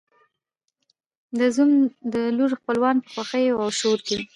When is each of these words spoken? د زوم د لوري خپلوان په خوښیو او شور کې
د 1.39 1.39
زوم 1.55 1.71
د 2.13 2.15
لوري 2.37 2.55
خپلوان 2.61 2.95
په 3.01 3.07
خوښیو 3.13 3.61
او 3.63 3.69
شور 3.79 3.99
کې 4.07 4.17